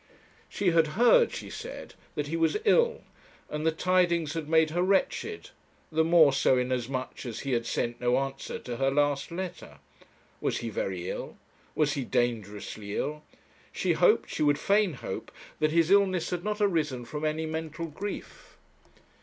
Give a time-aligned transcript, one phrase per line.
[0.49, 3.03] She had 'heard,' she said, 'that he was ill,
[3.51, 5.51] and the tidings had made her wretched
[5.91, 9.77] the more so inasmuch as he had sent no answer to her last letter.
[10.41, 11.37] Was he very ill?
[11.75, 13.21] was he dangerously ill?
[13.71, 17.85] She hoped, she would fain hope, that his illness had not arisen from any mental
[17.85, 18.57] grief.